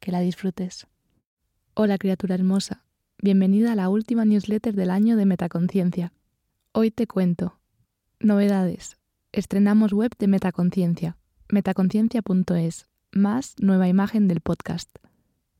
Que 0.00 0.12
la 0.12 0.20
disfrutes. 0.20 0.86
Hola 1.74 1.98
criatura 1.98 2.34
hermosa, 2.34 2.84
bienvenida 3.18 3.72
a 3.72 3.74
la 3.74 3.88
última 3.88 4.24
newsletter 4.24 4.74
del 4.74 4.90
año 4.90 5.16
de 5.16 5.26
Metaconciencia. 5.26 6.12
Hoy 6.72 6.90
te 6.90 7.06
cuento. 7.06 7.58
Novedades. 8.20 8.98
Estrenamos 9.32 9.92
web 9.92 10.12
de 10.18 10.28
Metaconciencia, 10.28 11.16
metaconciencia.es, 11.48 12.86
más 13.10 13.56
nueva 13.58 13.88
imagen 13.88 14.28
del 14.28 14.40
podcast. 14.40 14.90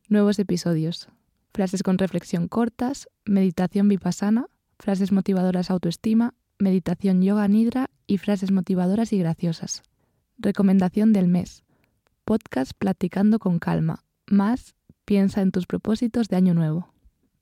Nuevos 0.07 0.39
episodios. 0.39 1.09
Frases 1.53 1.83
con 1.83 1.97
reflexión 1.97 2.47
cortas, 2.47 3.09
meditación 3.25 3.89
vipassana, 3.89 4.47
frases 4.79 5.11
motivadoras 5.11 5.69
autoestima, 5.71 6.33
meditación 6.59 7.21
yoga 7.21 7.47
nidra 7.47 7.89
y 8.07 8.19
frases 8.19 8.51
motivadoras 8.51 9.11
y 9.11 9.19
graciosas. 9.19 9.83
Recomendación 10.37 11.11
del 11.11 11.27
mes. 11.27 11.63
Podcast 12.23 12.71
Platicando 12.77 13.39
con 13.39 13.59
Calma. 13.59 14.04
Más 14.27 14.75
piensa 15.05 15.41
en 15.41 15.51
tus 15.51 15.67
propósitos 15.67 16.29
de 16.29 16.35
año 16.35 16.55
nuevo. 16.55 16.91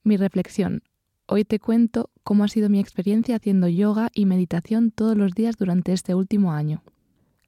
Mi 0.04 0.18
reflexión. 0.18 0.84
Hoy 1.28 1.46
te 1.46 1.58
cuento 1.58 2.10
cómo 2.24 2.44
ha 2.44 2.50
sido 2.50 2.68
mi 2.68 2.80
experiencia 2.80 3.38
haciendo 3.38 3.70
yoga 3.70 4.10
y 4.14 4.26
meditación 4.26 4.92
todos 4.92 5.16
los 5.16 5.34
días 5.34 5.56
durante 5.56 5.94
este 5.94 6.14
último 6.14 6.52
año. 6.52 6.84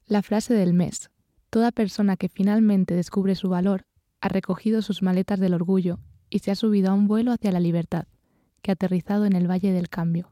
La 0.08 0.22
frase 0.22 0.54
del 0.54 0.74
mes. 0.74 1.12
Toda 1.50 1.74
persona 1.74 2.16
que 2.16 2.30
finalmente 2.30 2.96
descubre 2.96 3.36
su 3.36 3.50
valor 3.50 3.86
ha 4.22 4.30
recogido 4.30 4.82
sus 4.82 5.02
maletas 5.02 5.42
del 5.42 5.54
orgullo 5.54 6.00
y 6.30 6.40
se 6.40 6.52
ha 6.52 6.56
subido 6.56 6.92
a 6.92 6.94
un 6.94 7.08
vuelo 7.08 7.34
hacia 7.34 7.52
la 7.52 7.60
libertad, 7.60 8.08
que 8.62 8.72
ha 8.72 8.74
aterrizado 8.74 9.26
en 9.26 9.34
el 9.34 9.50
Valle 9.50 9.74
del 9.74 9.90
Cambio. 9.90 10.32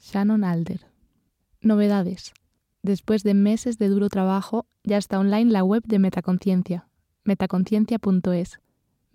Shannon 0.00 0.42
Alder. 0.42 0.86
Novedades. 1.60 2.32
Después 2.82 3.22
de 3.24 3.34
meses 3.34 3.76
de 3.76 3.88
duro 3.88 4.08
trabajo, 4.08 4.66
ya 4.84 4.96
está 4.96 5.18
online 5.18 5.50
la 5.50 5.64
web 5.64 5.82
de 5.86 5.98
Metaconciencia, 5.98 6.88
metaconciencia.es. 7.26 8.60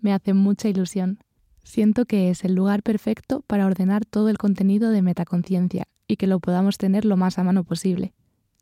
Me 0.00 0.12
hace 0.12 0.34
mucha 0.34 0.68
ilusión. 0.68 1.18
Siento 1.64 2.06
que 2.06 2.30
es 2.30 2.44
el 2.44 2.54
lugar 2.54 2.82
perfecto 2.82 3.42
para 3.46 3.66
ordenar 3.66 4.04
todo 4.04 4.28
el 4.28 4.38
contenido 4.38 4.90
de 4.90 5.02
Metaconciencia 5.02 5.84
y 6.06 6.16
que 6.16 6.26
lo 6.26 6.40
podamos 6.40 6.76
tener 6.76 7.04
lo 7.04 7.16
más 7.16 7.38
a 7.38 7.44
mano 7.44 7.64
posible. 7.64 8.12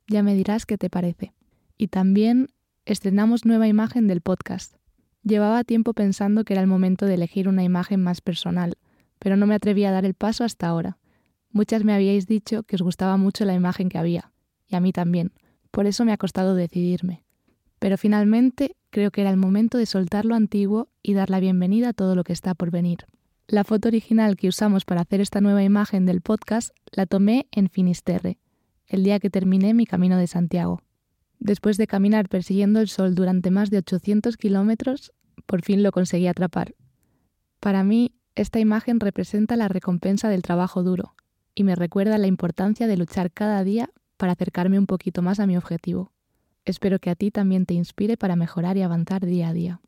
Ya 0.06 0.22
me 0.22 0.34
dirás 0.34 0.66
qué 0.66 0.76
te 0.76 0.90
parece. 0.90 1.32
Y 1.78 1.88
también 1.88 2.48
estrenamos 2.84 3.44
nueva 3.44 3.68
imagen 3.68 4.06
del 4.06 4.20
podcast. 4.20 4.74
Llevaba 5.22 5.64
tiempo 5.64 5.94
pensando 5.94 6.44
que 6.44 6.54
era 6.54 6.62
el 6.62 6.68
momento 6.68 7.06
de 7.06 7.14
elegir 7.14 7.48
una 7.48 7.64
imagen 7.64 8.02
más 8.02 8.20
personal, 8.20 8.76
pero 9.18 9.36
no 9.36 9.46
me 9.46 9.54
atrevía 9.54 9.90
a 9.90 9.92
dar 9.92 10.04
el 10.04 10.14
paso 10.14 10.44
hasta 10.44 10.66
ahora. 10.66 10.98
Muchas 11.50 11.84
me 11.84 11.92
habíais 11.92 12.26
dicho 12.26 12.62
que 12.62 12.76
os 12.76 12.82
gustaba 12.82 13.16
mucho 13.16 13.44
la 13.44 13.54
imagen 13.54 13.88
que 13.88 13.98
había, 13.98 14.32
y 14.66 14.76
a 14.76 14.80
mí 14.80 14.92
también. 14.92 15.32
Por 15.70 15.86
eso 15.86 16.04
me 16.04 16.12
ha 16.12 16.16
costado 16.16 16.54
decidirme. 16.54 17.24
Pero 17.81 17.98
finalmente 17.98 18.77
creo 18.91 19.11
que 19.11 19.23
era 19.23 19.30
el 19.30 19.36
momento 19.36 19.79
de 19.79 19.86
soltar 19.86 20.24
lo 20.27 20.36
antiguo 20.36 20.89
y 21.02 21.14
dar 21.14 21.30
la 21.30 21.41
bienvenida 21.41 21.89
a 21.89 21.92
todo 21.92 22.14
lo 22.14 22.23
que 22.23 22.33
está 22.33 22.55
por 22.55 22.70
venir. 22.70 23.07
La 23.48 23.64
foto 23.64 23.89
original 23.89 24.36
que 24.36 24.48
usamos 24.48 24.85
para 24.85 25.01
hacer 25.01 25.20
esta 25.20 25.41
nueva 25.41 25.64
imagen 25.64 26.07
del 26.07 26.20
podcast 26.20 26.70
la 26.92 27.07
tomé 27.07 27.48
en 27.51 27.69
Finisterre, 27.69 28.39
el 28.86 29.02
día 29.02 29.19
que 29.19 29.30
terminé 29.30 29.74
mi 29.74 29.86
camino 29.86 30.19
de 30.19 30.27
Santiago. 30.27 30.83
Después 31.39 31.79
de 31.79 31.86
caminar 31.86 32.29
persiguiendo 32.29 32.80
el 32.80 32.89
sol 32.89 33.14
durante 33.14 33.51
más 33.51 33.70
de 33.70 33.79
800 33.79 34.36
kilómetros, 34.36 35.13
por 35.46 35.63
fin 35.63 35.83
lo 35.83 35.90
conseguí 35.90 36.27
atrapar. 36.27 36.74
Para 37.61 37.83
mí, 37.83 38.13
esta 38.35 38.61
imagen 38.61 39.01
representa 39.01 39.57
la 39.57 39.69
recompensa 39.69 40.29
del 40.29 40.42
trabajo 40.42 40.83
duro, 40.83 41.14
y 41.55 41.64
me 41.64 41.74
recuerda 41.74 42.19
la 42.19 42.27
importancia 42.27 42.86
de 42.86 42.98
luchar 42.98 43.33
cada 43.33 43.64
día 43.64 43.90
para 44.19 44.33
acercarme 44.33 44.79
un 44.79 44.86
poquito 44.86 45.23
más 45.23 45.40
a 45.40 45.46
mi 45.46 45.57
objetivo. 45.57 46.13
Espero 46.64 46.98
que 46.98 47.10
a 47.10 47.14
ti 47.14 47.30
también 47.30 47.66
te 47.66 47.74
inspire 47.74 48.16
para 48.16 48.36
mejorar 48.36 48.76
y 48.76 48.82
avanzar 48.82 49.24
día 49.24 49.48
a 49.48 49.52
día. 49.52 49.80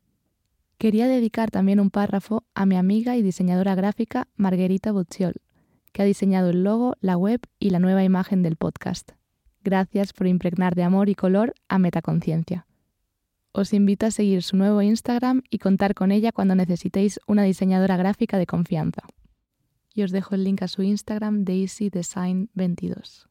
Quería 0.77 1.07
dedicar 1.07 1.51
también 1.51 1.79
un 1.79 1.89
párrafo 1.89 2.43
a 2.53 2.65
mi 2.65 2.75
amiga 2.75 3.15
y 3.15 3.21
diseñadora 3.21 3.75
gráfica 3.75 4.27
Margarita 4.35 4.91
Bocciol, 4.91 5.35
que 5.91 6.01
ha 6.01 6.05
diseñado 6.05 6.49
el 6.49 6.63
logo, 6.63 6.95
la 6.99 7.15
web 7.15 7.41
y 7.59 7.69
la 7.69 7.79
nueva 7.79 8.03
imagen 8.03 8.41
del 8.41 8.55
podcast. 8.55 9.11
Gracias 9.63 10.13
por 10.13 10.27
impregnar 10.27 10.75
de 10.75 10.83
amor 10.83 11.09
y 11.09 11.15
color 11.15 11.53
a 11.69 11.79
Metaconciencia. 11.79 12.67
Os 13.51 13.71
invito 13.73 14.05
a 14.05 14.11
seguir 14.11 14.43
su 14.43 14.57
nuevo 14.57 14.81
Instagram 14.81 15.43
y 15.49 15.59
contar 15.59 15.93
con 15.93 16.11
ella 16.11 16.31
cuando 16.31 16.55
necesitéis 16.55 17.19
una 17.27 17.43
diseñadora 17.43 17.97
gráfica 17.97 18.37
de 18.37 18.47
confianza 18.47 19.03
y 19.93 20.03
os 20.03 20.11
dejo 20.11 20.35
el 20.35 20.43
link 20.43 20.61
a 20.63 20.67
su 20.67 20.81
Instagram 20.81 21.45
DaisyDesign22. 21.45 23.27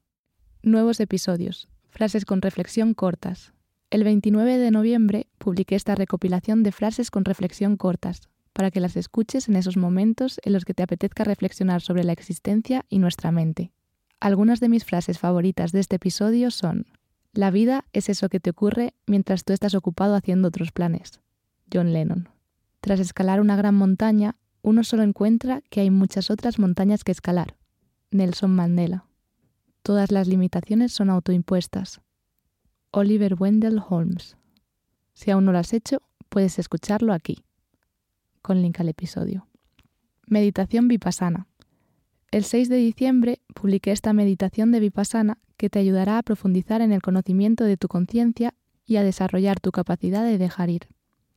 Nuevos 0.63 1.01
episodios. 1.01 1.69
Frases 1.93 2.25
con 2.25 2.41
reflexión 2.41 2.95
cortas. 2.95 3.53
El 3.91 4.03
29 4.03 4.57
de 4.57 4.71
noviembre 4.71 5.29
publiqué 5.37 5.75
esta 5.75 5.95
recopilación 5.95 6.63
de 6.63 6.73
frases 6.73 7.11
con 7.11 7.27
reflexión 7.27 7.77
cortas, 7.77 8.31
para 8.55 8.71
que 8.71 8.81
las 8.81 8.97
escuches 8.97 9.47
en 9.51 9.57
esos 9.57 9.77
momentos 9.77 10.41
en 10.43 10.55
los 10.55 10.65
que 10.65 10.73
te 10.73 10.83
apetezca 10.83 11.23
reflexionar 11.23 11.83
sobre 11.83 12.03
la 12.03 12.13
existencia 12.13 12.87
y 12.89 12.99
nuestra 12.99 13.31
mente. 13.31 13.73
Algunas 14.21 14.59
de 14.59 14.71
mis 14.71 14.87
frases 14.87 15.19
favoritas 15.19 15.71
de 15.71 15.81
este 15.81 15.97
episodio 15.97 16.51
son 16.51 16.87
La 17.35 17.51
vida 17.51 17.85
es 17.93 18.09
eso 18.09 18.31
que 18.31 18.41
te 18.41 18.49
ocurre 18.49 18.95
mientras 19.07 19.45
tú 19.45 19.53
estás 19.53 19.75
ocupado 19.75 20.15
haciendo 20.15 20.49
otros 20.49 20.73
planes. 20.73 21.21
John 21.71 21.93
Lennon. 21.93 22.31
Tras 22.81 23.01
escalar 23.01 23.39
una 23.39 23.57
gran 23.57 23.75
montaña, 23.75 24.37
uno 24.63 24.83
solo 24.83 25.03
encuentra 25.03 25.61
que 25.69 25.83
hay 25.83 25.91
muchas 25.91 26.31
otras 26.31 26.59
montañas 26.59 27.05
que 27.05 27.13
escalar. 27.13 27.59
Nelson 28.11 28.55
Mandela. 28.55 29.05
Todas 29.83 30.13
las 30.13 30.29
limitaciones 30.29 30.93
son 30.93 31.11
autoimpuestas. 31.11 32.01
Oliver 32.93 33.35
Wendell 33.37 33.83
Holmes. 33.89 34.37
Si 35.13 35.33
aún 35.33 35.45
no 35.45 35.51
lo 35.51 35.59
has 35.59 35.73
hecho, 35.73 36.03
puedes 36.29 36.61
escucharlo 36.61 37.13
aquí. 37.13 37.43
Con 38.43 38.63
link 38.63 38.79
al 38.79 38.91
episodio. 38.91 39.49
Meditación 40.27 40.87
vipassana. 40.87 41.49
El 42.31 42.45
6 42.45 42.69
de 42.69 42.77
diciembre 42.77 43.41
publiqué 43.55 43.91
esta 43.91 44.13
meditación 44.13 44.71
de 44.71 44.79
vipassana 44.79 45.39
que 45.57 45.69
te 45.69 45.81
ayudará 45.81 46.17
a 46.17 46.23
profundizar 46.23 46.81
en 46.81 46.93
el 46.93 47.03
conocimiento 47.03 47.65
de 47.65 47.77
tu 47.77 47.89
conciencia 47.89 48.55
y 48.87 48.97
a 48.97 49.03
desarrollar 49.03 49.59
tu 49.59 49.73
capacidad 49.73 50.25
de 50.25 50.39
dejar 50.39 50.71
ir. 50.71 50.87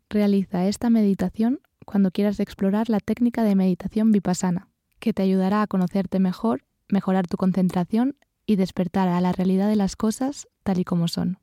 Realiza 0.08 0.68
esta 0.68 0.92
meditación 0.92 1.62
cuando 1.84 2.12
quieras 2.12 2.40
explorar 2.40 2.90
la 2.92 3.00
técnica 3.00 3.44
de 3.44 3.56
meditación 3.56 4.12
vipassana, 4.12 4.70
que 5.00 5.14
te 5.14 5.24
ayudará 5.24 5.64
a 5.64 5.68
conocerte 5.68 6.20
mejor, 6.20 6.64
mejorar 6.88 7.26
tu 7.26 7.38
concentración 7.38 8.16
y 8.46 8.56
despertar 8.56 9.08
a 9.08 9.22
la 9.22 9.32
realidad 9.32 9.68
de 9.68 9.76
las 9.76 9.96
cosas 9.96 10.48
tal 10.64 10.80
y 10.80 10.84
como 10.84 11.08
son. 11.08 11.40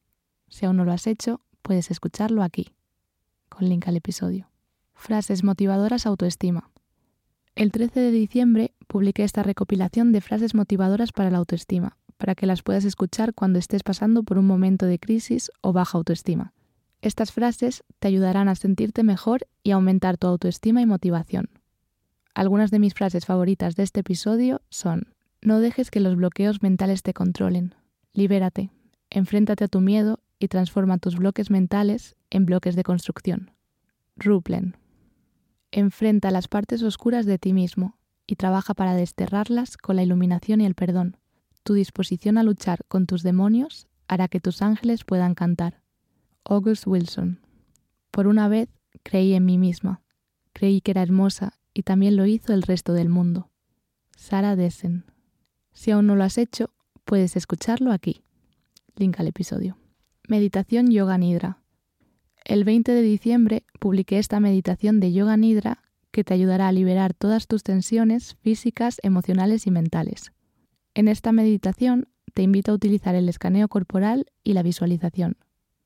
Si 0.49 0.67
aún 0.67 0.77
no 0.77 0.85
lo 0.85 0.93
has 0.93 1.07
hecho, 1.07 1.41
puedes 1.63 1.91
escucharlo 1.91 2.43
aquí, 2.43 2.75
con 3.49 3.69
link 3.69 3.89
al 3.89 3.97
episodio. 3.97 4.51
Frases 4.95 5.45
motivadoras 5.45 6.07
autoestima. 6.07 6.71
El 7.55 7.73
13 7.73 8.01
de 8.01 8.11
diciembre 8.11 8.75
publiqué 8.87 9.25
esta 9.25 9.43
recopilación 9.43 10.13
de 10.13 10.21
frases 10.21 10.55
motivadoras 10.55 11.13
para 11.13 11.31
la 11.31 11.39
autoestima, 11.39 11.99
para 12.17 12.35
que 12.35 12.47
las 12.47 12.63
puedas 12.63 12.85
escuchar 12.85 13.35
cuando 13.35 13.59
estés 13.59 13.83
pasando 13.83 14.23
por 14.23 14.39
un 14.39 14.47
momento 14.47 14.87
de 14.87 14.99
crisis 14.99 15.51
o 15.61 15.73
baja 15.73 15.99
autoestima. 15.99 16.53
Estas 17.01 17.33
frases 17.33 17.83
te 17.99 18.09
ayudarán 18.09 18.49
a 18.49 18.55
sentirte 18.55 19.03
mejor 19.03 19.49
y 19.63 19.73
aumentar 19.73 20.19
tu 20.19 20.29
autoestima 20.29 20.81
y 20.81 20.87
motivación. 20.87 21.51
Algunas 22.35 22.71
de 22.71 22.79
mis 22.79 22.95
frases 22.95 23.27
favoritas 23.27 23.75
de 23.75 23.83
este 23.83 24.01
episodio 24.01 24.63
son 24.71 25.15
No 25.43 25.59
dejes 25.59 25.91
que 25.91 25.99
los 25.99 26.15
bloqueos 26.15 26.63
mentales 26.63 27.03
te 27.03 27.13
controlen. 27.13 27.75
Libérate. 28.15 28.71
Enfréntate 29.11 29.65
a 29.65 29.69
tu 29.69 29.81
miedo 29.81 30.21
y 30.39 30.47
transforma 30.49 30.99
tus 30.99 31.17
bloques 31.17 31.51
mentales 31.51 32.15
en 32.31 32.47
bloques 32.47 32.77
de 32.77 32.85
construcción. 32.85 33.51
Ruplen. 34.17 34.77
Enfrenta 35.73 36.31
las 36.31 36.47
partes 36.47 36.83
oscuras 36.83 37.27
de 37.27 37.39
ti 37.39 37.53
mismo 37.53 37.99
y 38.27 38.37
trabaja 38.37 38.73
para 38.73 38.95
desterrarlas 38.95 39.77
con 39.77 39.97
la 39.97 40.05
iluminación 40.05 40.61
y 40.61 40.67
el 40.67 40.75
perdón. 40.75 41.17
Tu 41.65 41.75
disposición 41.75 42.39
a 42.39 42.45
luchar 42.45 42.85
con 42.87 43.07
tus 43.07 43.23
demonios 43.23 43.89
hará 44.07 44.29
que 44.29 44.41
tus 44.41 44.63
ángeles 44.63 45.05
puedan 45.05 45.35
cantar. 45.35 45.83
August 46.45 46.87
Wilson. 46.87 47.41
Por 48.11 48.29
una 48.29 48.47
vez 48.47 48.69
creí 49.03 49.35
en 49.35 49.45
mí 49.45 49.59
misma. 49.59 50.03
Creí 50.53 50.81
que 50.81 50.93
era 50.93 51.03
hermosa 51.03 51.59
y 51.75 51.83
también 51.83 52.17
lo 52.17 52.27
hizo 52.27 52.53
el 52.53 52.63
resto 52.63 52.93
del 52.93 53.09
mundo. 53.09 53.51
Sarah 54.17 54.55
Dessen. 54.55 55.05
Si 55.73 55.91
aún 55.91 56.07
no 56.07 56.17
lo 56.17 56.25
has 56.25 56.39
hecho, 56.39 56.71
puedes 57.05 57.37
escucharlo 57.37 57.93
aquí. 57.93 58.23
Link 58.97 59.19
al 59.19 59.29
episodio. 59.29 59.79
Meditación 60.29 60.91
Yoga 60.91 61.19
Nidra. 61.19 61.59
El 62.45 62.65
20 62.65 62.93
de 62.93 63.03
diciembre 63.03 63.65
publiqué 63.79 64.19
esta 64.19 64.41
meditación 64.41 65.01
de 65.01 65.13
Yoga 65.13 65.37
Nidra 65.37 65.83
que 66.11 66.25
te 66.25 66.35
ayudará 66.35 66.69
a 66.69 66.73
liberar 66.73 67.15
todas 67.15 67.47
tus 67.47 67.63
tensiones 67.63 68.37
físicas, 68.43 68.99
emocionales 69.03 69.67
y 69.67 69.71
mentales. 69.71 70.33
En 70.95 71.09
esta 71.09 71.33
meditación 71.33 72.09
te 72.35 72.43
invito 72.43 72.71
a 72.71 72.75
utilizar 72.75 73.15
el 73.15 73.29
escaneo 73.29 73.69
corporal 73.69 74.27
y 74.45 74.53
la 74.53 74.63
visualización, 74.63 75.37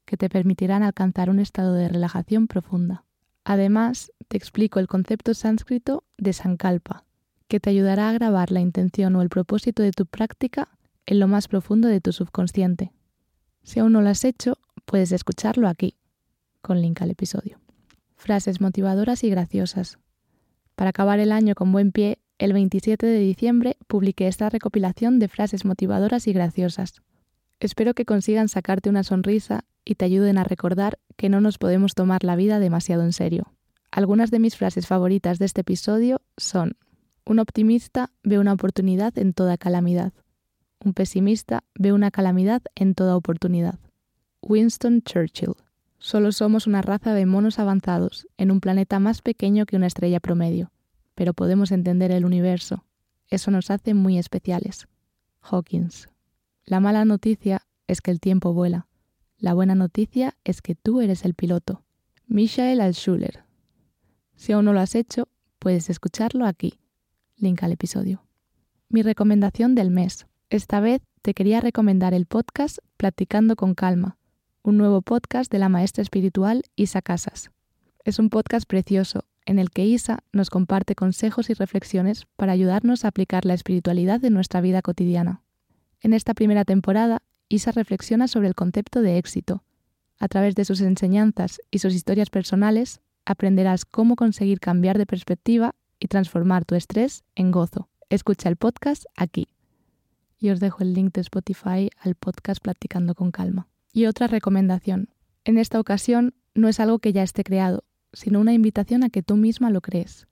que 0.04 0.16
te 0.16 0.28
permitirán 0.28 0.82
alcanzar 0.82 1.30
un 1.30 1.38
estado 1.38 1.74
de 1.74 1.88
relajación 1.88 2.48
profunda. 2.48 3.04
Además, 3.44 4.12
te 4.28 4.36
explico 4.36 4.80
el 4.80 4.88
concepto 4.88 5.32
sánscrito 5.32 6.04
de 6.18 6.32
Sankalpa, 6.32 7.05
que 7.48 7.60
te 7.60 7.70
ayudará 7.70 8.08
a 8.08 8.12
grabar 8.12 8.50
la 8.50 8.60
intención 8.60 9.16
o 9.16 9.22
el 9.22 9.28
propósito 9.28 9.82
de 9.82 9.92
tu 9.92 10.06
práctica 10.06 10.68
en 11.06 11.20
lo 11.20 11.28
más 11.28 11.48
profundo 11.48 11.88
de 11.88 12.00
tu 12.00 12.12
subconsciente. 12.12 12.92
Si 13.62 13.80
aún 13.80 13.92
no 13.92 14.02
lo 14.02 14.08
has 14.08 14.24
hecho, 14.24 14.58
puedes 14.84 15.12
escucharlo 15.12 15.68
aquí, 15.68 15.96
con 16.60 16.80
link 16.80 17.00
al 17.02 17.10
episodio. 17.10 17.58
Frases 18.16 18.60
motivadoras 18.60 19.24
y 19.24 19.30
graciosas. 19.30 19.98
Para 20.74 20.90
acabar 20.90 21.20
el 21.20 21.32
año 21.32 21.54
con 21.54 21.72
buen 21.72 21.92
pie, 21.92 22.18
el 22.38 22.52
27 22.52 23.06
de 23.06 23.18
diciembre 23.18 23.76
publiqué 23.86 24.28
esta 24.28 24.50
recopilación 24.50 25.18
de 25.18 25.28
frases 25.28 25.64
motivadoras 25.64 26.26
y 26.26 26.32
graciosas. 26.32 27.02
Espero 27.60 27.94
que 27.94 28.04
consigan 28.04 28.48
sacarte 28.48 28.90
una 28.90 29.02
sonrisa 29.02 29.64
y 29.84 29.94
te 29.94 30.04
ayuden 30.04 30.36
a 30.36 30.44
recordar 30.44 30.98
que 31.16 31.28
no 31.28 31.40
nos 31.40 31.56
podemos 31.56 31.94
tomar 31.94 32.24
la 32.24 32.36
vida 32.36 32.58
demasiado 32.58 33.02
en 33.02 33.12
serio. 33.12 33.54
Algunas 33.90 34.30
de 34.30 34.40
mis 34.40 34.56
frases 34.56 34.86
favoritas 34.86 35.38
de 35.38 35.46
este 35.46 35.62
episodio 35.62 36.20
son 36.36 36.76
Un 37.26 37.38
optimista 37.38 38.10
ve 38.22 38.38
una 38.38 38.54
oportunidad 38.54 39.18
en 39.18 39.34
toda 39.34 39.58
calamidad. 39.58 40.14
Un 40.82 40.94
pesimista 40.94 41.64
ve 41.74 41.92
una 41.92 42.10
calamidad 42.10 42.62
en 42.74 42.94
toda 42.94 43.16
oportunidad. 43.16 43.78
Winston 44.40 45.02
Churchill. 45.02 45.54
Solo 45.98 46.32
somos 46.32 46.66
una 46.66 46.80
raza 46.80 47.12
de 47.12 47.26
monos 47.26 47.58
avanzados 47.58 48.26
en 48.38 48.50
un 48.50 48.60
planeta 48.60 48.98
más 49.00 49.20
pequeño 49.20 49.66
que 49.66 49.76
una 49.76 49.88
estrella 49.88 50.20
promedio 50.20 50.70
pero 51.16 51.32
podemos 51.32 51.72
entender 51.72 52.12
el 52.12 52.24
universo. 52.24 52.84
Eso 53.28 53.50
nos 53.50 53.72
hace 53.72 53.94
muy 53.94 54.18
especiales. 54.18 54.86
Hawkins. 55.40 56.08
La 56.64 56.78
mala 56.78 57.04
noticia 57.04 57.62
es 57.88 58.00
que 58.00 58.12
el 58.12 58.20
tiempo 58.20 58.52
vuela. 58.52 58.86
La 59.38 59.54
buena 59.54 59.74
noticia 59.74 60.36
es 60.44 60.62
que 60.62 60.76
tú 60.76 61.00
eres 61.00 61.24
el 61.24 61.34
piloto. 61.34 61.82
Michael 62.28 62.80
Alschuler. 62.80 63.44
Si 64.36 64.52
aún 64.52 64.66
no 64.66 64.72
lo 64.72 64.80
has 64.80 64.94
hecho, 64.94 65.28
puedes 65.58 65.88
escucharlo 65.88 66.44
aquí. 66.44 66.78
Link 67.38 67.62
al 67.62 67.72
episodio. 67.72 68.24
Mi 68.88 69.02
recomendación 69.02 69.74
del 69.74 69.90
mes. 69.90 70.26
Esta 70.48 70.80
vez 70.80 71.02
te 71.20 71.34
quería 71.34 71.60
recomendar 71.60 72.14
el 72.14 72.24
podcast 72.24 72.78
Platicando 72.96 73.56
con 73.56 73.74
Calma, 73.74 74.16
un 74.62 74.78
nuevo 74.78 75.02
podcast 75.02 75.52
de 75.52 75.58
la 75.58 75.68
maestra 75.68 76.00
espiritual 76.00 76.62
Isa 76.76 77.02
Casas. 77.02 77.50
Es 78.04 78.18
un 78.18 78.30
podcast 78.30 78.66
precioso 78.66 79.26
en 79.44 79.58
el 79.58 79.68
que 79.68 79.84
Isa 79.84 80.20
nos 80.32 80.48
comparte 80.48 80.94
consejos 80.94 81.50
y 81.50 81.52
reflexiones 81.54 82.26
para 82.36 82.52
ayudarnos 82.52 83.04
a 83.04 83.08
aplicar 83.08 83.44
la 83.44 83.52
espiritualidad 83.52 84.24
en 84.24 84.32
nuestra 84.32 84.62
vida 84.62 84.80
cotidiana. 84.80 85.42
En 86.00 86.14
esta 86.14 86.32
primera 86.32 86.64
temporada, 86.64 87.20
Isa 87.50 87.70
reflexiona 87.70 88.28
sobre 88.28 88.48
el 88.48 88.54
concepto 88.54 89.02
de 89.02 89.18
éxito. 89.18 89.62
A 90.18 90.28
través 90.28 90.54
de 90.54 90.64
sus 90.64 90.80
enseñanzas 90.80 91.60
y 91.70 91.80
sus 91.80 91.92
historias 91.92 92.30
personales, 92.30 93.02
aprenderás 93.26 93.84
cómo 93.84 94.16
conseguir 94.16 94.58
cambiar 94.58 94.96
de 94.96 95.04
perspectiva 95.04 95.74
y 95.98 96.08
transformar 96.08 96.64
tu 96.64 96.74
estrés 96.74 97.24
en 97.34 97.50
gozo. 97.50 97.88
Escucha 98.08 98.48
el 98.48 98.56
podcast 98.56 99.04
aquí. 99.16 99.48
Y 100.38 100.50
os 100.50 100.60
dejo 100.60 100.82
el 100.82 100.92
link 100.92 101.14
de 101.14 101.22
Spotify 101.22 101.90
al 101.98 102.14
podcast 102.14 102.60
Platicando 102.62 103.14
con 103.14 103.30
Calma. 103.30 103.68
Y 103.92 104.06
otra 104.06 104.26
recomendación. 104.26 105.08
En 105.44 105.58
esta 105.58 105.80
ocasión 105.80 106.34
no 106.54 106.68
es 106.68 106.80
algo 106.80 106.98
que 106.98 107.12
ya 107.12 107.22
esté 107.22 107.44
creado, 107.44 107.84
sino 108.12 108.40
una 108.40 108.52
invitación 108.52 109.02
a 109.02 109.10
que 109.10 109.22
tú 109.22 109.36
misma 109.36 109.70
lo 109.70 109.80
crees. 109.80 110.26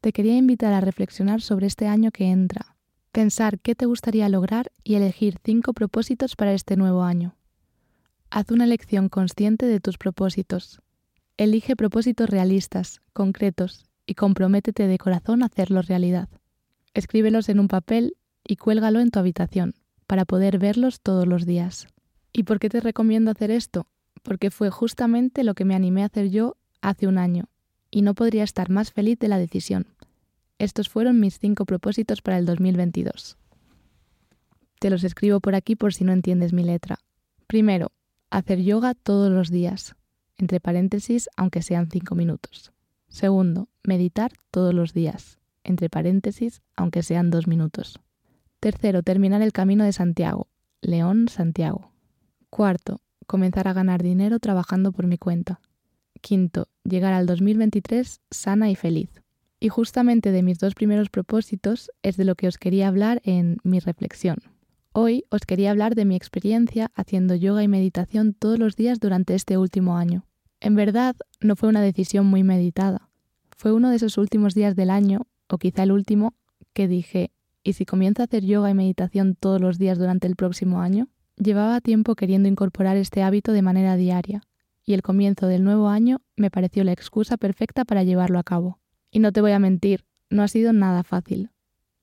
Te 0.00 0.12
quería 0.12 0.36
invitar 0.36 0.72
a 0.72 0.80
reflexionar 0.80 1.40
sobre 1.40 1.66
este 1.66 1.86
año 1.86 2.10
que 2.10 2.26
entra, 2.26 2.76
pensar 3.12 3.58
qué 3.60 3.74
te 3.74 3.86
gustaría 3.86 4.28
lograr 4.28 4.72
y 4.84 4.94
elegir 4.94 5.38
cinco 5.42 5.72
propósitos 5.72 6.36
para 6.36 6.52
este 6.52 6.76
nuevo 6.76 7.02
año. 7.02 7.34
Haz 8.30 8.50
una 8.50 8.64
elección 8.64 9.08
consciente 9.08 9.66
de 9.66 9.80
tus 9.80 9.98
propósitos. 9.98 10.82
Elige 11.36 11.76
propósitos 11.76 12.28
realistas, 12.28 13.00
concretos, 13.12 13.86
y 14.06 14.14
comprométete 14.14 14.86
de 14.86 14.98
corazón 14.98 15.42
a 15.42 15.46
hacerlos 15.46 15.86
realidad. 15.86 16.28
Escríbelos 16.94 17.48
en 17.48 17.60
un 17.60 17.68
papel 17.68 18.16
y 18.44 18.56
cuélgalo 18.56 19.00
en 19.00 19.10
tu 19.10 19.18
habitación, 19.18 19.74
para 20.06 20.24
poder 20.24 20.58
verlos 20.58 21.00
todos 21.00 21.26
los 21.26 21.44
días. 21.44 21.88
¿Y 22.32 22.44
por 22.44 22.58
qué 22.58 22.68
te 22.68 22.80
recomiendo 22.80 23.30
hacer 23.30 23.50
esto? 23.50 23.86
Porque 24.22 24.50
fue 24.50 24.70
justamente 24.70 25.44
lo 25.44 25.54
que 25.54 25.64
me 25.64 25.74
animé 25.74 26.02
a 26.02 26.06
hacer 26.06 26.30
yo 26.30 26.56
hace 26.80 27.06
un 27.06 27.18
año, 27.18 27.46
y 27.90 28.02
no 28.02 28.14
podría 28.14 28.44
estar 28.44 28.70
más 28.70 28.92
feliz 28.92 29.18
de 29.18 29.28
la 29.28 29.38
decisión. 29.38 29.86
Estos 30.58 30.88
fueron 30.88 31.20
mis 31.20 31.38
cinco 31.38 31.64
propósitos 31.66 32.22
para 32.22 32.38
el 32.38 32.46
2022. 32.46 33.36
Te 34.78 34.90
los 34.90 35.04
escribo 35.04 35.40
por 35.40 35.54
aquí 35.54 35.76
por 35.76 35.92
si 35.92 36.04
no 36.04 36.12
entiendes 36.12 36.52
mi 36.52 36.62
letra. 36.62 36.98
Primero, 37.46 37.92
hacer 38.30 38.62
yoga 38.62 38.94
todos 38.94 39.32
los 39.32 39.50
días, 39.50 39.96
entre 40.36 40.60
paréntesis, 40.60 41.28
aunque 41.36 41.62
sean 41.62 41.90
cinco 41.90 42.14
minutos. 42.14 42.72
Segundo, 43.08 43.68
meditar 43.86 44.32
todos 44.50 44.74
los 44.74 44.92
días, 44.92 45.38
entre 45.64 45.88
paréntesis, 45.88 46.62
aunque 46.76 47.02
sean 47.02 47.30
dos 47.30 47.46
minutos. 47.46 48.00
Tercero, 48.60 49.02
terminar 49.02 49.42
el 49.42 49.52
camino 49.52 49.84
de 49.84 49.92
Santiago, 49.92 50.48
León, 50.80 51.28
Santiago. 51.28 51.92
Cuarto, 52.50 53.00
comenzar 53.26 53.68
a 53.68 53.72
ganar 53.72 54.02
dinero 54.02 54.38
trabajando 54.38 54.92
por 54.92 55.06
mi 55.06 55.18
cuenta. 55.18 55.60
Quinto, 56.20 56.68
llegar 56.84 57.12
al 57.12 57.26
2023 57.26 58.20
sana 58.30 58.70
y 58.70 58.74
feliz. 58.74 59.10
Y 59.58 59.68
justamente 59.68 60.32
de 60.32 60.42
mis 60.42 60.58
dos 60.58 60.74
primeros 60.74 61.08
propósitos 61.08 61.90
es 62.02 62.16
de 62.16 62.24
lo 62.24 62.34
que 62.34 62.48
os 62.48 62.58
quería 62.58 62.88
hablar 62.88 63.20
en 63.24 63.58
mi 63.64 63.80
reflexión. 63.80 64.38
Hoy 64.92 65.24
os 65.30 65.42
quería 65.42 65.70
hablar 65.70 65.94
de 65.94 66.04
mi 66.04 66.16
experiencia 66.16 66.90
haciendo 66.94 67.34
yoga 67.34 67.62
y 67.62 67.68
meditación 67.68 68.32
todos 68.32 68.58
los 68.58 68.76
días 68.76 68.98
durante 68.98 69.34
este 69.34 69.58
último 69.58 69.96
año. 69.96 70.24
En 70.60 70.74
verdad, 70.74 71.16
no 71.40 71.54
fue 71.56 71.68
una 71.68 71.82
decisión 71.82 72.26
muy 72.26 72.42
meditada. 72.42 73.10
Fue 73.56 73.72
uno 73.72 73.88
de 73.88 73.96
esos 73.96 74.18
últimos 74.18 74.54
días 74.54 74.76
del 74.76 74.90
año, 74.90 75.26
o 75.48 75.56
quizá 75.56 75.82
el 75.82 75.92
último, 75.92 76.34
que 76.74 76.88
dije, 76.88 77.32
¿y 77.62 77.72
si 77.72 77.86
comienzo 77.86 78.20
a 78.20 78.26
hacer 78.26 78.44
yoga 78.44 78.68
y 78.68 78.74
meditación 78.74 79.34
todos 79.34 79.62
los 79.62 79.78
días 79.78 79.98
durante 79.98 80.26
el 80.26 80.36
próximo 80.36 80.82
año? 80.82 81.08
Llevaba 81.36 81.80
tiempo 81.80 82.14
queriendo 82.16 82.50
incorporar 82.50 82.98
este 82.98 83.22
hábito 83.22 83.52
de 83.52 83.62
manera 83.62 83.96
diaria, 83.96 84.42
y 84.84 84.92
el 84.92 85.00
comienzo 85.00 85.46
del 85.46 85.64
nuevo 85.64 85.88
año 85.88 86.20
me 86.36 86.50
pareció 86.50 86.84
la 86.84 86.92
excusa 86.92 87.38
perfecta 87.38 87.86
para 87.86 88.04
llevarlo 88.04 88.38
a 88.38 88.44
cabo. 88.44 88.78
Y 89.10 89.20
no 89.20 89.32
te 89.32 89.40
voy 89.40 89.52
a 89.52 89.58
mentir, 89.58 90.04
no 90.28 90.42
ha 90.42 90.48
sido 90.48 90.74
nada 90.74 91.02
fácil. 91.02 91.50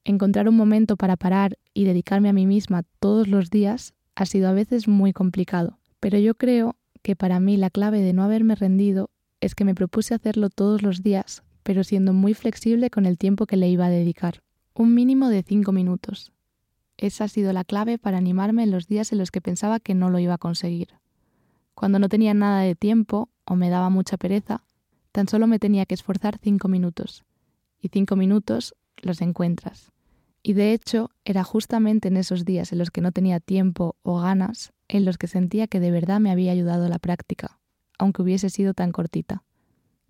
Encontrar 0.04 0.50
un 0.50 0.58
momento 0.58 0.98
para 0.98 1.18
parar 1.18 1.60
y 1.74 1.86
dedicarme 1.86 2.30
a 2.30 2.34
mí 2.34 2.48
misma 2.48 2.84
todos 3.00 3.28
los 3.28 3.52
días 3.52 3.94
ha 4.16 4.26
sido 4.26 4.50
a 4.50 4.54
veces 4.54 4.88
muy 4.88 5.14
complicado, 5.14 5.78
pero 6.00 6.18
yo 6.18 6.34
creo 6.34 6.76
que 7.04 7.16
para 7.16 7.40
mí 7.40 7.58
la 7.58 7.70
clave 7.70 8.02
de 8.02 8.14
no 8.14 8.24
haberme 8.24 8.56
rendido 8.56 9.12
es 9.44 9.56
que 9.56 9.66
me 9.66 9.76
propuse 9.76 10.14
hacerlo 10.14 10.50
todos 10.50 10.84
los 10.84 11.04
días, 11.04 11.44
pero 11.64 11.84
siendo 11.84 12.14
muy 12.14 12.34
flexible 12.34 12.90
con 12.90 13.06
el 13.06 13.18
tiempo 13.18 13.46
que 13.46 13.58
le 13.58 13.68
iba 13.68 13.86
a 13.86 13.90
dedicar. 13.90 14.42
Un 14.74 14.96
mínimo 14.96 15.28
de 15.28 15.44
cinco 15.44 15.74
minutos. 15.74 16.32
Esa 16.98 17.26
ha 17.26 17.28
sido 17.28 17.52
la 17.52 17.66
clave 17.66 17.98
para 17.98 18.18
animarme 18.18 18.64
en 18.64 18.72
los 18.72 18.88
días 18.88 19.12
en 19.12 19.18
los 19.18 19.32
que 19.32 19.42
pensaba 19.42 19.82
que 19.82 19.96
no 19.96 20.10
lo 20.10 20.20
iba 20.20 20.36
a 20.36 20.38
conseguir. 20.38 20.94
Cuando 21.74 22.00
no 22.00 22.08
tenía 22.08 22.34
nada 22.34 22.62
de 22.62 22.76
tiempo 22.76 23.30
o 23.44 23.56
me 23.56 23.70
daba 23.70 23.90
mucha 23.90 24.16
pereza, 24.16 24.64
tan 25.12 25.28
solo 25.28 25.46
me 25.48 25.60
tenía 25.60 25.86
que 25.86 25.96
esforzar 25.96 26.40
cinco 26.42 26.70
minutos. 26.70 27.26
Y 27.82 27.90
cinco 27.90 28.16
minutos 28.16 28.76
los 28.98 29.22
encuentras. 29.22 29.92
Y 30.42 30.54
de 30.54 30.72
hecho, 30.72 31.12
era 31.26 31.44
justamente 31.44 32.08
en 32.08 32.16
esos 32.16 32.46
días 32.46 32.72
en 32.72 32.78
los 32.78 32.92
que 32.92 33.02
no 33.02 33.12
tenía 33.12 33.42
tiempo 33.42 33.98
o 34.04 34.22
ganas 34.22 34.72
en 34.88 35.04
los 35.04 35.18
que 35.18 35.28
sentía 35.28 35.68
que 35.68 35.82
de 35.82 35.92
verdad 35.92 36.22
me 36.22 36.32
había 36.32 36.52
ayudado 36.52 36.88
la 36.88 37.00
práctica, 37.00 37.60
aunque 38.04 38.22
hubiese 38.22 38.50
sido 38.50 38.74
tan 38.74 38.92
cortita. 38.92 39.44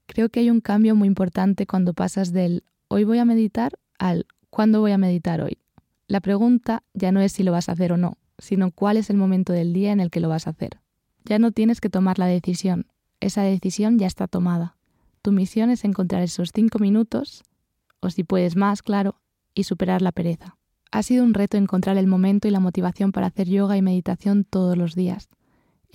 Creo 0.08 0.30
que 0.30 0.42
hay 0.42 0.50
un 0.50 0.62
cambio 0.62 0.96
muy 0.96 1.08
importante 1.08 1.66
cuando 1.66 1.94
pasas 1.94 2.34
del 2.34 2.64
hoy 2.88 3.04
voy 3.04 3.20
a 3.20 3.26
meditar 3.26 3.80
al 4.00 4.26
¿cuándo 4.50 4.82
voy 4.82 4.92
a 4.92 4.98
meditar 4.98 5.42
hoy? 5.42 5.60
La 6.08 6.20
pregunta 6.20 6.84
ya 6.94 7.12
no 7.12 7.22
es 7.22 7.32
si 7.32 7.44
lo 7.44 7.52
vas 7.52 7.70
a 7.70 7.74
hacer 7.74 7.94
o 7.94 7.98
no, 7.98 8.18
sino 8.38 8.72
cuál 8.72 8.98
es 8.98 9.10
el 9.10 9.18
momento 9.18 9.54
del 9.54 9.74
día 9.74 9.92
en 9.92 10.00
el 10.00 10.10
que 10.10 10.20
lo 10.20 10.30
vas 10.30 10.48
a 10.48 10.50
hacer. 10.50 10.80
Ya 11.24 11.40
no 11.40 11.52
tienes 11.52 11.80
que 11.80 11.90
tomar 11.90 12.20
la 12.20 12.26
decisión, 12.26 12.88
esa 13.20 13.44
decisión 13.44 13.98
ya 13.98 14.08
está 14.08 14.28
tomada. 14.28 14.76
Tu 15.22 15.32
misión 15.32 15.70
es 15.70 15.86
encontrar 15.86 16.24
esos 16.24 16.52
cinco 16.54 16.80
minutos, 16.80 17.44
o 18.02 18.10
si 18.10 18.24
puedes 18.24 18.56
más, 18.56 18.82
claro, 18.82 19.22
y 19.54 19.64
superar 19.64 20.02
la 20.02 20.12
pereza. 20.12 20.58
Ha 20.92 21.04
sido 21.04 21.24
un 21.24 21.34
reto 21.34 21.58
encontrar 21.58 21.98
el 21.98 22.08
momento 22.08 22.48
y 22.48 22.52
la 22.52 22.60
motivación 22.60 23.12
para 23.12 23.28
hacer 23.28 23.48
yoga 23.48 23.78
y 23.78 23.82
meditación 23.82 24.44
todos 24.44 24.78
los 24.78 24.96
días. 24.96 25.30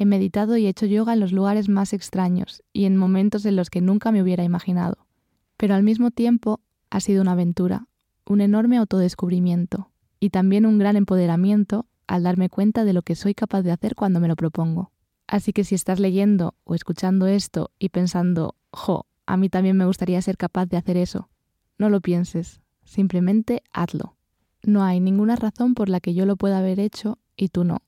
He 0.00 0.06
meditado 0.06 0.56
y 0.56 0.68
hecho 0.68 0.86
yoga 0.86 1.12
en 1.12 1.18
los 1.18 1.32
lugares 1.32 1.68
más 1.68 1.92
extraños 1.92 2.62
y 2.72 2.84
en 2.84 2.96
momentos 2.96 3.44
en 3.44 3.56
los 3.56 3.68
que 3.68 3.80
nunca 3.80 4.12
me 4.12 4.22
hubiera 4.22 4.44
imaginado. 4.44 5.08
Pero 5.56 5.74
al 5.74 5.82
mismo 5.82 6.12
tiempo 6.12 6.60
ha 6.88 7.00
sido 7.00 7.20
una 7.20 7.32
aventura, 7.32 7.88
un 8.24 8.40
enorme 8.40 8.76
autodescubrimiento 8.76 9.90
y 10.20 10.30
también 10.30 10.66
un 10.66 10.78
gran 10.78 10.94
empoderamiento 10.94 11.86
al 12.06 12.22
darme 12.22 12.48
cuenta 12.48 12.84
de 12.84 12.92
lo 12.92 13.02
que 13.02 13.16
soy 13.16 13.34
capaz 13.34 13.62
de 13.62 13.72
hacer 13.72 13.96
cuando 13.96 14.20
me 14.20 14.28
lo 14.28 14.36
propongo. 14.36 14.92
Así 15.26 15.52
que 15.52 15.64
si 15.64 15.74
estás 15.74 15.98
leyendo 15.98 16.54
o 16.62 16.76
escuchando 16.76 17.26
esto 17.26 17.72
y 17.80 17.88
pensando, 17.88 18.54
Jo, 18.72 19.06
a 19.26 19.36
mí 19.36 19.48
también 19.48 19.76
me 19.76 19.84
gustaría 19.84 20.22
ser 20.22 20.36
capaz 20.36 20.66
de 20.66 20.76
hacer 20.76 20.96
eso. 20.96 21.28
No 21.76 21.90
lo 21.90 22.00
pienses, 22.00 22.60
simplemente 22.84 23.64
hazlo. 23.72 24.14
No 24.62 24.84
hay 24.84 25.00
ninguna 25.00 25.34
razón 25.34 25.74
por 25.74 25.88
la 25.88 25.98
que 25.98 26.14
yo 26.14 26.24
lo 26.24 26.36
pueda 26.36 26.58
haber 26.58 26.78
hecho 26.78 27.18
y 27.36 27.48
tú 27.48 27.64
no. 27.64 27.82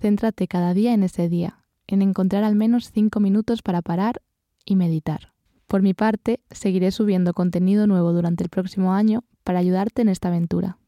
Céntrate 0.00 0.46
cada 0.46 0.74
día 0.74 0.92
en 0.92 1.02
ese 1.02 1.28
día, 1.28 1.64
en 1.86 2.02
encontrar 2.02 2.44
al 2.44 2.54
menos 2.54 2.90
cinco 2.92 3.20
minutos 3.20 3.62
para 3.62 3.82
parar 3.82 4.22
y 4.64 4.76
meditar. 4.76 5.32
Por 5.66 5.82
mi 5.82 5.94
parte, 5.94 6.40
seguiré 6.50 6.90
subiendo 6.90 7.32
contenido 7.32 7.86
nuevo 7.86 8.12
durante 8.12 8.44
el 8.44 8.50
próximo 8.50 8.92
año 8.92 9.24
para 9.42 9.58
ayudarte 9.58 10.02
en 10.02 10.08
esta 10.08 10.28
aventura. 10.28 10.78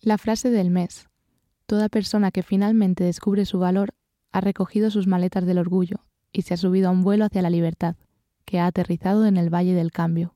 La 0.00 0.18
frase 0.18 0.50
del 0.50 0.70
mes. 0.70 1.08
Toda 1.66 1.88
persona 1.88 2.30
que 2.30 2.42
finalmente 2.42 3.04
descubre 3.04 3.44
su 3.44 3.58
valor 3.58 3.94
ha 4.30 4.40
recogido 4.40 4.90
sus 4.90 5.06
maletas 5.06 5.44
del 5.44 5.58
orgullo 5.58 5.96
y 6.32 6.42
se 6.42 6.54
ha 6.54 6.56
subido 6.56 6.88
a 6.88 6.92
un 6.92 7.02
vuelo 7.02 7.24
hacia 7.24 7.42
la 7.42 7.50
libertad, 7.50 7.96
que 8.44 8.58
ha 8.58 8.66
aterrizado 8.66 9.26
en 9.26 9.36
el 9.36 9.52
Valle 9.52 9.74
del 9.74 9.92
Cambio. 9.92 10.34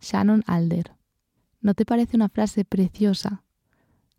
Shannon 0.00 0.42
Alder. 0.46 0.92
¿No 1.60 1.74
te 1.74 1.84
parece 1.84 2.16
una 2.16 2.28
frase 2.28 2.64
preciosa? 2.64 3.42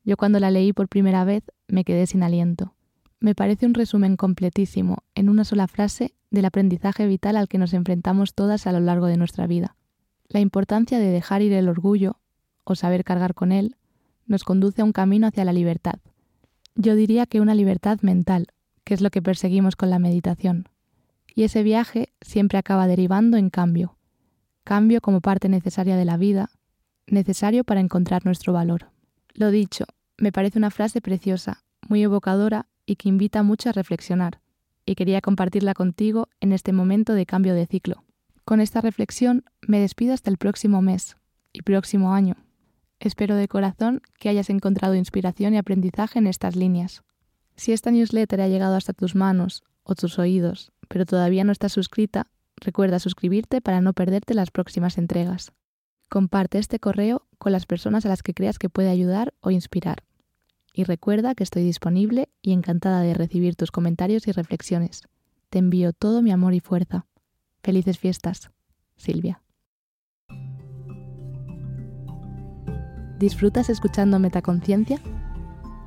Yo 0.04 0.18
cuando 0.18 0.40
la 0.40 0.52
leí 0.52 0.74
por 0.74 0.88
primera 0.88 1.24
vez 1.24 1.44
me 1.68 1.84
quedé 1.84 2.06
sin 2.06 2.24
aliento. 2.24 2.76
Me 3.22 3.36
parece 3.36 3.66
un 3.66 3.74
resumen 3.74 4.16
completísimo, 4.16 5.04
en 5.14 5.30
una 5.30 5.44
sola 5.44 5.68
frase, 5.68 6.14
del 6.32 6.46
aprendizaje 6.46 7.06
vital 7.06 7.36
al 7.36 7.50
que 7.50 7.58
nos 7.58 7.74
enfrentamos 7.74 8.34
todas 8.34 8.66
a 8.66 8.72
lo 8.72 8.80
largo 8.80 9.08
de 9.08 9.18
nuestra 9.18 9.46
vida. 9.46 9.76
La 10.30 10.40
importancia 10.40 11.00
de 11.00 11.10
dejar 11.10 11.42
ir 11.42 11.52
el 11.54 11.68
orgullo, 11.68 12.20
o 12.64 12.76
saber 12.76 13.04
cargar 13.04 13.34
con 13.34 13.52
él, 13.52 13.76
nos 14.26 14.44
conduce 14.44 14.82
a 14.82 14.86
un 14.86 14.94
camino 14.94 15.28
hacia 15.28 15.44
la 15.44 15.54
libertad. 15.54 16.00
Yo 16.76 16.96
diría 16.96 17.26
que 17.26 17.42
una 17.42 17.56
libertad 17.56 18.00
mental, 18.02 18.48
que 18.86 18.94
es 18.94 19.02
lo 19.02 19.10
que 19.10 19.22
perseguimos 19.22 19.76
con 19.76 19.90
la 19.90 20.00
meditación. 20.00 20.70
Y 21.36 21.44
ese 21.44 21.64
viaje 21.64 22.14
siempre 22.22 22.58
acaba 22.58 22.88
derivando 22.88 23.38
en 23.38 23.50
cambio. 23.50 23.98
Cambio 24.64 25.02
como 25.02 25.20
parte 25.20 25.50
necesaria 25.50 25.98
de 25.98 26.06
la 26.06 26.16
vida, 26.16 26.52
necesario 27.08 27.64
para 27.64 27.82
encontrar 27.82 28.24
nuestro 28.24 28.54
valor. 28.54 28.92
Lo 29.34 29.52
dicho, 29.52 29.86
me 30.18 30.32
parece 30.32 30.58
una 30.58 30.70
frase 30.70 31.02
preciosa, 31.02 31.64
muy 31.88 32.04
evocadora 32.04 32.68
y 32.90 32.96
que 32.96 33.08
invita 33.08 33.44
mucho 33.44 33.70
a 33.70 33.72
reflexionar, 33.72 34.42
y 34.84 34.96
quería 34.96 35.22
compartirla 35.22 35.76
contigo 35.76 36.28
en 36.40 36.52
este 36.52 36.74
momento 36.74 37.14
de 37.14 37.28
cambio 37.28 37.54
de 37.54 37.68
ciclo. 37.68 38.04
Con 38.46 38.62
esta 38.62 38.82
reflexión 38.82 39.46
me 39.62 39.80
despido 39.80 40.16
hasta 40.16 40.32
el 40.32 40.38
próximo 40.38 40.82
mes 40.82 41.16
y 41.54 41.62
próximo 41.62 42.16
año. 42.16 42.36
Espero 43.00 43.36
de 43.36 43.48
corazón 43.48 44.02
que 44.18 44.28
hayas 44.28 44.50
encontrado 44.50 44.96
inspiración 44.96 45.54
y 45.54 45.58
aprendizaje 45.58 46.18
en 46.18 46.26
estas 46.26 46.56
líneas. 46.56 47.04
Si 47.56 47.74
esta 47.74 47.92
newsletter 47.92 48.42
ha 48.42 48.48
llegado 48.48 48.76
hasta 48.76 48.94
tus 48.94 49.14
manos 49.14 49.62
o 49.84 49.94
tus 49.94 50.18
oídos, 50.18 50.72
pero 50.88 51.06
todavía 51.06 51.44
no 51.44 51.52
estás 51.52 51.74
suscrita, 51.74 52.32
recuerda 52.56 52.98
suscribirte 52.98 53.62
para 53.62 53.82
no 53.82 53.94
perderte 53.94 54.34
las 54.34 54.50
próximas 54.50 54.98
entregas. 54.98 55.52
Comparte 56.10 56.58
este 56.58 56.80
correo 56.80 57.28
con 57.38 57.52
las 57.52 57.68
personas 57.68 58.04
a 58.08 58.10
las 58.10 58.24
que 58.24 58.34
creas 58.34 58.58
que 58.58 58.70
puede 58.70 58.90
ayudar 58.90 59.36
o 59.42 59.52
inspirar 59.52 60.09
y 60.80 60.86
recuerda 60.86 61.36
que 61.36 61.44
estoy 61.44 61.66
disponible 61.66 62.30
y 62.42 62.54
encantada 62.54 63.02
de 63.02 63.14
recibir 63.14 63.58
tus 63.58 63.70
comentarios 63.70 64.30
y 64.30 64.32
reflexiones. 64.32 65.04
Te 65.50 65.60
envío 65.60 65.92
todo 65.92 66.22
mi 66.22 66.32
amor 66.32 66.54
y 66.54 66.62
fuerza. 66.62 67.06
Felices 67.62 68.00
fiestas, 68.00 68.50
Silvia. 68.96 69.42
¿Disfrutas 73.20 73.70
escuchando 73.70 74.20
Metaconciencia? 74.20 75.02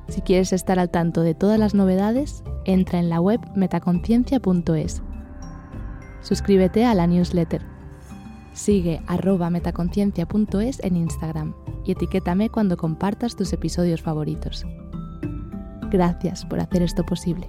Si 0.09 0.21
quieres 0.21 0.53
estar 0.53 0.77
al 0.77 0.91
tanto 0.91 1.21
de 1.21 1.33
todas 1.33 1.57
las 1.57 1.73
novedades, 1.73 2.43
entra 2.63 2.99
en 2.99 3.09
la 3.09 3.19
web 3.19 3.39
metaconciencia.es. 3.55 5.01
Suscríbete 6.21 6.85
a 6.85 6.93
la 6.93 7.07
newsletter. 7.07 7.63
Sigue 8.53 9.01
arroba 9.07 9.49
metaconciencia.es 9.49 10.83
en 10.83 10.97
Instagram 10.97 11.55
y 11.83 11.93
etiquétame 11.93 12.51
cuando 12.51 12.77
compartas 12.77 13.35
tus 13.35 13.53
episodios 13.53 14.03
favoritos. 14.03 14.67
Gracias 15.93 16.43
por 16.43 16.59
hacer 16.59 16.81
esto 16.81 17.05
posible. 17.05 17.47